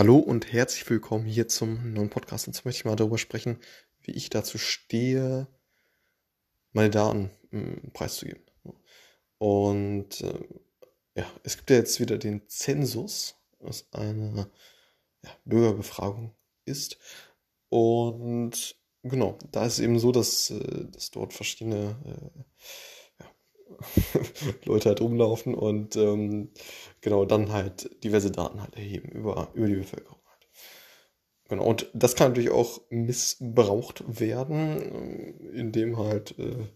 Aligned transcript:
Hallo 0.00 0.16
und 0.16 0.50
herzlich 0.50 0.88
willkommen 0.88 1.26
hier 1.26 1.46
zum 1.46 1.92
neuen 1.92 2.08
Podcast. 2.08 2.46
Und 2.46 2.56
jetzt 2.56 2.64
möchte 2.64 2.78
ich 2.78 2.84
mal 2.86 2.96
darüber 2.96 3.18
sprechen, 3.18 3.58
wie 4.00 4.12
ich 4.12 4.30
dazu 4.30 4.56
stehe, 4.56 5.46
meine 6.72 6.88
Daten 6.88 7.28
ähm, 7.52 7.82
preiszugeben. 7.92 8.42
Und 9.36 10.22
äh, 10.22 10.40
ja, 11.16 11.30
es 11.42 11.58
gibt 11.58 11.68
ja 11.68 11.76
jetzt 11.76 12.00
wieder 12.00 12.16
den 12.16 12.48
Zensus, 12.48 13.34
was 13.58 13.92
eine 13.92 14.50
ja, 15.22 15.30
Bürgerbefragung 15.44 16.34
ist. 16.64 16.96
Und 17.68 18.76
genau, 19.02 19.36
da 19.52 19.66
ist 19.66 19.74
es 19.74 19.80
eben 19.80 19.98
so, 19.98 20.12
dass, 20.12 20.48
äh, 20.48 20.86
dass 20.90 21.10
dort 21.10 21.34
verschiedene 21.34 21.98
äh, 22.06 22.42
Leute 24.64 24.90
halt 24.90 25.00
rumlaufen 25.00 25.54
und 25.54 25.96
ähm, 25.96 26.50
genau 27.00 27.24
dann 27.24 27.52
halt 27.52 28.02
diverse 28.04 28.30
Daten 28.30 28.60
halt 28.60 28.76
erheben 28.76 29.10
über, 29.10 29.50
über 29.54 29.66
die 29.66 29.76
Bevölkerung. 29.76 30.20
Halt. 30.26 30.48
Genau, 31.48 31.64
und 31.64 31.90
das 31.94 32.14
kann 32.14 32.30
natürlich 32.30 32.50
auch 32.50 32.80
missbraucht 32.90 34.20
werden, 34.20 35.52
indem 35.52 35.98
halt 35.98 36.38
äh, 36.38 36.66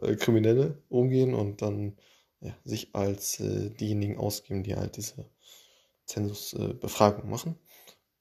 äh, 0.02 0.16
Kriminelle 0.16 0.82
umgehen 0.88 1.34
und 1.34 1.62
dann 1.62 1.96
ja, 2.40 2.56
sich 2.64 2.94
als 2.94 3.40
äh, 3.40 3.70
diejenigen 3.70 4.16
ausgeben, 4.16 4.62
die 4.62 4.74
halt 4.74 4.96
diese 4.96 5.30
Zensusbefragung 6.06 7.28
machen. 7.28 7.58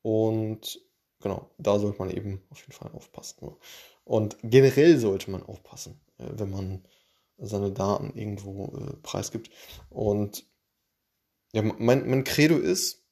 Und 0.02 0.82
genau, 1.22 1.50
da 1.58 1.80
sollte 1.80 2.00
man 2.00 2.12
eben 2.12 2.42
auf 2.50 2.60
jeden 2.62 2.74
Fall 2.74 2.92
aufpassen. 2.92 3.56
Und 4.04 4.38
generell 4.44 4.98
sollte 4.98 5.32
man 5.32 5.44
aufpassen, 5.44 6.00
äh, 6.18 6.26
wenn 6.34 6.50
man 6.50 6.84
seine 7.42 7.72
Daten 7.72 8.18
irgendwo 8.18 8.76
äh, 8.78 8.94
preisgibt. 9.02 9.50
Und 9.90 10.46
ja, 11.54 11.62
mein, 11.62 12.10
mein 12.10 12.24
Credo 12.24 12.58
ist, 12.58 13.04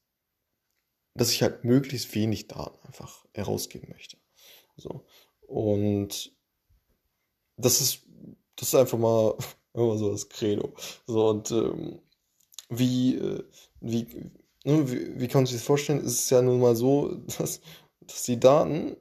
dass 1.16 1.31
ich 1.31 1.42
halt 1.42 1.64
möglichst 1.64 2.14
wenig 2.14 2.48
Daten 2.48 2.78
einfach 2.86 3.25
herausgeben 3.33 3.89
möchte. 3.89 4.17
So. 4.75 5.05
Und 5.48 6.31
das 7.58 7.81
ist, 7.81 8.03
das 8.55 8.70
ist 8.70 8.75
einfach 8.75 8.98
mal 8.98 9.36
immer 9.73 9.98
so 9.98 10.11
das 10.11 10.30
Credo. 10.30 10.73
So, 11.08 11.30
und 11.30 11.52
ähm, 11.52 12.00
wie, 12.70 13.16
äh, 13.16 13.44
wie, 13.80 14.31
ne, 14.64 14.92
wie, 14.92 15.20
wie 15.20 15.28
kann 15.28 15.39
man 15.39 15.45
sich 15.48 15.55
das 15.55 15.66
vorstellen? 15.66 16.00
Es 16.00 16.20
ist 16.20 16.30
ja 16.30 16.42
nun 16.42 16.59
mal 16.59 16.75
so, 16.75 17.16
dass, 17.38 17.61
dass 18.02 18.23
die 18.23 18.39
Daten, 18.39 18.98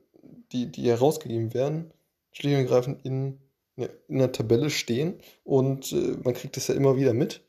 die, 0.53 0.71
die 0.71 0.89
herausgegeben 0.89 1.53
werden, 1.53 1.93
schlicht 2.33 2.57
und 2.57 2.63
ergreifend 2.63 3.05
in 3.05 3.41
in 3.77 4.19
der 4.19 4.33
Tabelle 4.33 4.71
stehen 4.71 5.21
und 5.45 5.93
äh, 5.93 6.17
man 6.23 6.35
kriegt 6.35 6.57
das 6.57 6.69
ja 6.69 6.75
immer 6.75 6.97
wieder 6.97 7.13
mit, 7.13 7.45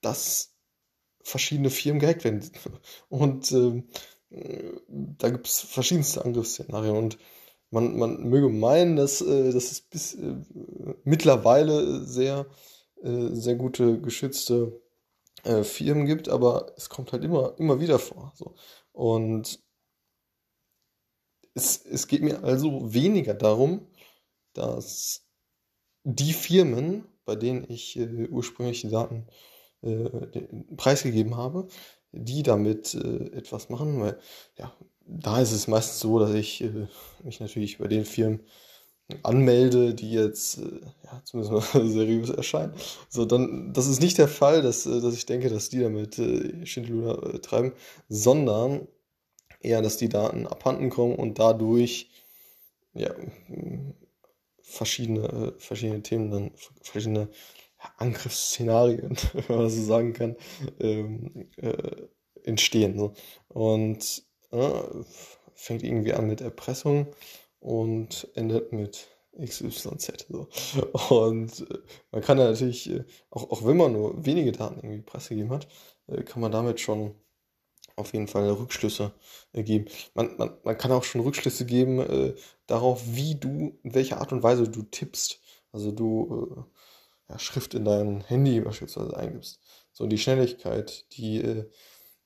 dass 0.00 0.54
verschiedene 1.22 1.70
Firmen 1.70 2.00
gehackt 2.00 2.24
werden. 2.24 2.48
Und 3.08 3.50
äh, 3.52 3.82
da 4.88 5.30
gibt 5.30 5.46
es 5.46 5.60
verschiedenste 5.60 6.24
Angriffsszenarien 6.24 6.96
und 6.96 7.18
man, 7.70 7.96
man 7.96 8.28
möge 8.28 8.48
meinen, 8.48 8.96
dass, 8.96 9.20
äh, 9.20 9.52
dass 9.52 9.72
es 9.72 9.80
bis 9.80 10.14
äh, 10.14 10.36
mittlerweile 11.04 12.04
sehr, 12.04 12.46
äh, 13.02 13.28
sehr 13.32 13.54
gute 13.56 14.00
geschützte 14.00 14.80
äh, 15.44 15.62
Firmen 15.62 16.06
gibt, 16.06 16.28
aber 16.28 16.72
es 16.76 16.88
kommt 16.88 17.12
halt 17.12 17.24
immer, 17.24 17.54
immer 17.58 17.80
wieder 17.80 17.98
vor. 17.98 18.32
So. 18.36 18.54
Und 18.92 19.60
es, 21.54 21.84
es 21.84 22.06
geht 22.06 22.22
mir 22.22 22.44
also 22.44 22.92
weniger 22.92 23.34
darum, 23.34 23.86
dass 24.52 25.25
die 26.06 26.32
Firmen, 26.32 27.04
bei 27.24 27.34
denen 27.34 27.66
ich 27.68 27.98
äh, 27.98 28.28
ursprünglich 28.28 28.82
die 28.82 28.90
Daten 28.90 29.26
äh, 29.82 30.08
preisgegeben 30.76 31.36
habe, 31.36 31.66
die 32.12 32.44
damit 32.44 32.94
äh, 32.94 33.36
etwas 33.36 33.68
machen, 33.70 34.00
weil 34.00 34.18
ja, 34.56 34.72
da 35.04 35.40
ist 35.40 35.50
es 35.50 35.66
meistens 35.66 35.98
so, 35.98 36.20
dass 36.20 36.32
ich 36.32 36.62
äh, 36.62 36.86
mich 37.24 37.40
natürlich 37.40 37.78
bei 37.78 37.88
den 37.88 38.04
Firmen 38.04 38.40
anmelde, 39.24 39.94
die 39.94 40.12
jetzt 40.12 40.58
ja, 40.58 41.22
zumindest 41.24 41.74
mal 41.74 41.86
seriös 41.88 42.30
erscheinen. 42.30 42.72
So, 43.08 43.24
dann, 43.24 43.72
das 43.72 43.88
ist 43.88 44.00
nicht 44.00 44.18
der 44.18 44.28
Fall, 44.28 44.62
dass, 44.62 44.84
dass 44.84 45.14
ich 45.14 45.26
denke, 45.26 45.48
dass 45.48 45.70
die 45.70 45.80
damit 45.80 46.20
äh, 46.20 46.64
Schindluder 46.66 47.40
treiben, 47.42 47.72
sondern 48.08 48.86
eher, 49.60 49.82
dass 49.82 49.96
die 49.96 50.08
Daten 50.08 50.46
abhanden 50.46 50.88
kommen 50.88 51.16
und 51.16 51.40
dadurch 51.40 52.10
ja, 52.94 53.10
verschiedene, 54.66 55.28
äh, 55.28 55.60
verschiedene 55.60 56.02
Themen, 56.02 56.30
dann 56.30 56.50
verschiedene 56.82 57.28
Angriffsszenarien, 57.96 59.16
wenn 59.48 59.56
man 59.56 59.70
so 59.70 59.82
sagen 59.82 60.12
kann, 60.12 60.36
ähm, 60.80 61.48
äh, 61.56 62.08
entstehen. 62.42 62.98
So. 62.98 63.14
Und 63.48 64.24
äh, 64.50 64.82
fängt 65.54 65.82
irgendwie 65.82 66.12
an 66.12 66.26
mit 66.26 66.40
Erpressung 66.40 67.06
und 67.60 68.28
endet 68.34 68.72
mit 68.72 69.06
XYZ. 69.40 70.26
So. 70.28 70.48
Und 71.14 71.60
äh, 71.70 71.78
man 72.10 72.22
kann 72.22 72.38
ja 72.38 72.50
natürlich, 72.50 72.90
äh, 72.90 73.04
auch, 73.30 73.50
auch 73.50 73.64
wenn 73.64 73.76
man 73.76 73.92
nur 73.92 74.26
wenige 74.26 74.52
Daten 74.52 74.80
irgendwie 74.80 75.02
preisgegeben 75.02 75.52
hat, 75.52 75.68
äh, 76.08 76.22
kann 76.22 76.40
man 76.40 76.52
damit 76.52 76.80
schon 76.80 77.14
auf 77.96 78.12
jeden 78.12 78.28
Fall 78.28 78.48
Rückschlüsse 78.50 79.12
äh, 79.52 79.62
geben. 79.62 79.86
Man, 80.14 80.36
man, 80.36 80.56
man 80.62 80.78
kann 80.78 80.92
auch 80.92 81.04
schon 81.04 81.22
Rückschlüsse 81.22 81.66
geben 81.66 82.00
äh, 82.00 82.34
darauf, 82.66 83.02
wie 83.06 83.34
du, 83.34 83.78
in 83.82 83.94
welcher 83.94 84.18
Art 84.20 84.32
und 84.32 84.42
Weise 84.42 84.68
du 84.68 84.82
tippst. 84.82 85.40
Also 85.72 85.92
du 85.92 86.66
äh, 87.28 87.32
ja, 87.32 87.38
Schrift 87.38 87.74
in 87.74 87.84
dein 87.84 88.20
Handy 88.22 88.60
beispielsweise 88.60 89.16
eingibst. 89.16 89.60
So 89.92 90.06
die 90.06 90.18
Schnelligkeit, 90.18 91.06
die, 91.16 91.40
äh, 91.40 91.70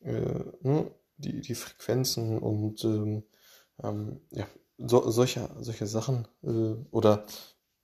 äh, 0.03 0.45
ne, 0.63 0.91
die, 1.17 1.41
die 1.41 1.55
Frequenzen 1.55 2.39
und 2.39 2.85
ähm, 2.85 3.23
ähm, 3.83 4.21
ja, 4.31 4.47
so, 4.79 5.11
solche, 5.11 5.51
solche 5.61 5.87
Sachen 5.87 6.27
oder 6.91 7.27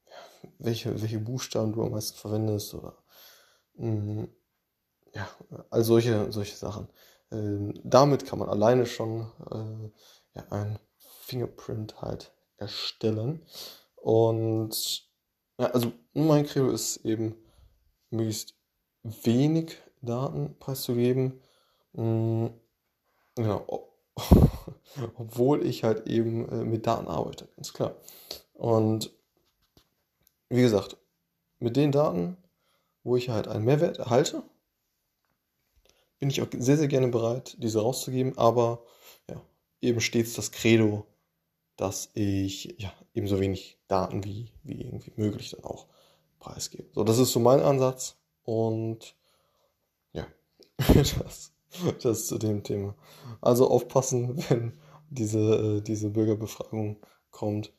ja, 0.07 0.15
welche, 0.59 1.01
welche 1.03 1.19
Buchstaben 1.21 1.73
du 1.73 1.85
am 1.85 1.93
meisten 1.93 2.17
verwendest 2.19 2.75
oder 2.75 2.97
mh, 3.75 4.23
mm, 4.23 4.29
ja, 5.15 5.29
all 5.71 5.85
solche, 5.85 6.31
solche 6.33 6.57
Sachen. 6.57 6.89
Ähm, 7.33 7.75
damit 7.83 8.27
kann 8.27 8.39
man 8.39 8.49
alleine 8.49 8.87
schon 8.87 9.31
äh, 9.51 9.91
ja, 10.39 10.47
ein 10.51 10.79
Fingerprint 11.23 12.01
halt 12.01 12.33
erstellen. 12.57 13.45
Und 13.97 15.07
ja, 15.59 15.67
also 15.67 15.93
mein 16.15 16.47
Credo 16.47 16.71
ist 16.71 16.99
eben, 16.99 17.35
möglichst 18.11 18.55
wenig 19.03 19.77
Daten 20.01 20.57
preiszugeben. 20.59 21.41
Mhm, 21.93 22.51
genau. 23.35 23.93
Obwohl 25.17 25.67
ich 25.67 25.85
halt 25.85 26.07
eben 26.07 26.49
äh, 26.49 26.65
mit 26.65 26.87
Daten 26.87 27.09
arbeite, 27.09 27.49
ganz 27.57 27.73
klar. 27.73 27.97
Und 28.55 29.11
wie 30.49 30.63
gesagt, 30.63 30.97
mit 31.59 31.77
den 31.77 31.93
Daten, 31.93 32.37
wo 33.03 33.17
ich 33.17 33.29
halt 33.29 33.49
einen 33.49 33.65
Mehrwert 33.65 33.99
erhalte, 33.99 34.43
bin 36.19 36.31
ich 36.31 36.43
auch 36.43 36.49
sehr, 36.57 36.77
sehr 36.77 36.89
gerne 36.89 37.09
bereit, 37.09 37.57
diese 37.59 37.81
rauszugeben, 37.81 38.37
aber 38.39 38.83
ja, 39.29 39.41
eben 39.81 40.01
stets 40.01 40.35
das 40.35 40.51
Credo, 40.51 41.07
dass 41.77 42.11
ich 42.15 42.77
ja, 42.79 42.93
ebenso 43.15 43.41
wenig 43.41 43.79
Daten 43.89 44.25
wie, 44.25 44.51
wie 44.63 44.83
irgendwie 44.83 45.13
möglich 45.17 45.51
dann 45.51 45.65
auch 45.65 45.87
preisgebe. 46.39 46.89
So, 46.95 47.05
das 47.05 47.19
ist 47.19 47.33
so 47.33 47.41
mein 47.41 47.61
Ansatz 47.61 48.17
und 48.45 49.15
ja, 50.13 50.27
das, 50.95 51.53
das 52.03 52.27
zu 52.27 52.39
dem 52.39 52.63
Thema. 52.63 52.95
Also 53.41 53.69
aufpassen, 53.69 54.43
wenn 54.49 54.73
diese, 55.11 55.79
äh, 55.79 55.81
diese 55.83 56.11
Bürgerbefragung 56.11 56.99
kommt 57.31 57.73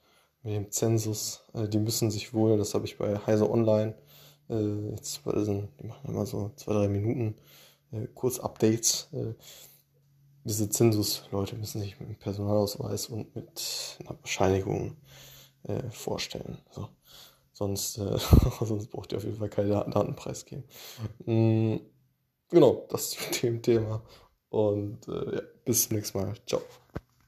mit 0.44 0.54
dem 0.54 0.72
Zensus. 0.72 1.44
Äh, 1.54 1.68
die 1.68 1.80
müssen 1.80 2.12
sich 2.12 2.34
wohl, 2.34 2.58
das 2.58 2.74
habe 2.74 2.86
ich 2.86 2.98
bei 2.98 3.18
Heise 3.26 3.50
Online, 3.50 3.96
äh, 4.50 4.92
jetzt, 4.92 5.22
die 5.26 5.88
machen 5.88 6.10
immer 6.10 6.26
so 6.26 6.52
zwei, 6.56 6.74
drei 6.74 6.88
Minuten 6.88 7.36
äh, 7.92 8.08
kurz 8.14 8.40
Updates. 8.40 9.10
Äh, 9.14 9.34
diese 10.44 10.70
Zensus-Leute 10.70 11.56
müssen 11.58 11.82
sich 11.82 12.00
mit 12.00 12.08
einem 12.08 12.18
Personalausweis 12.18 13.08
und 13.08 13.36
mit 13.36 13.98
einer 14.00 14.14
Bescheinigung 14.14 14.96
äh, 15.64 15.90
vorstellen. 15.90 16.58
So. 16.72 16.88
Sonst, 17.52 17.98
äh, 17.98 18.18
sonst 18.62 18.88
braucht 18.88 19.12
ihr 19.12 19.18
auf 19.18 19.24
jeden 19.24 19.38
Fall 19.38 19.50
keine 19.50 19.70
Daten 19.70 19.92
Datenpreis 19.92 20.46
geben. 20.46 20.64
Mhm. 21.26 21.82
Genau, 22.50 22.86
das 22.90 23.10
zu 23.10 23.42
dem 23.42 23.62
Thema. 23.62 24.02
Und 24.50 25.08
äh, 25.08 25.36
ja, 25.36 25.42
bis 25.66 25.88
zum 25.88 25.98
nächsten 25.98 26.20
Mal. 26.20 26.34
Ciao. 26.46 26.62